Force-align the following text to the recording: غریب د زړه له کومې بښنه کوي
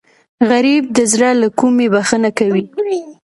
غریب 0.49 0.83
د 0.97 0.99
زړه 1.11 1.29
له 1.41 1.47
کومې 1.59 1.87
بښنه 1.93 2.29
کوي 2.39 2.65